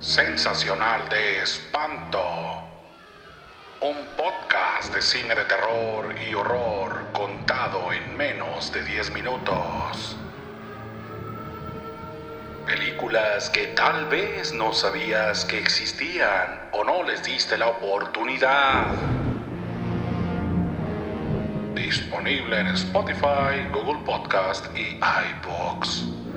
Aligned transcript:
Sensacional 0.00 1.08
de 1.08 1.42
Espanto. 1.42 2.22
Un 3.80 3.96
podcast 4.16 4.94
de 4.94 5.02
cine 5.02 5.34
de 5.34 5.44
terror 5.44 6.14
y 6.24 6.32
horror 6.34 7.06
contado 7.12 7.92
en 7.92 8.16
menos 8.16 8.72
de 8.72 8.84
10 8.84 9.10
minutos. 9.10 10.16
Películas 12.64 13.50
que 13.50 13.66
tal 13.68 14.06
vez 14.06 14.52
no 14.52 14.72
sabías 14.72 15.44
que 15.44 15.58
existían 15.58 16.68
o 16.70 16.84
no 16.84 17.02
les 17.02 17.24
diste 17.24 17.58
la 17.58 17.66
oportunidad. 17.66 18.94
Disponible 21.74 22.60
en 22.60 22.68
Spotify, 22.68 23.66
Google 23.72 24.04
Podcast 24.04 24.66
y 24.76 25.00
iBooks. 25.00 26.27